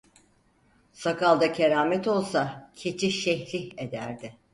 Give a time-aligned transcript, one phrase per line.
[0.93, 4.33] Sakalda keramet olsa, keçi şeyhlik ederdi.